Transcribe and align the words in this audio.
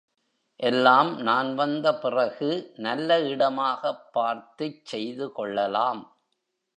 எல்லாம் 0.59 1.21
நான் 1.21 1.55
வந்த 1.55 1.93
பிறகு 1.95 2.71
நல்ல 2.77 3.19
இடமாகப் 3.29 4.13
பார்த்துச் 4.13 4.85
செய்துகொள்ளலாம். 4.85 6.01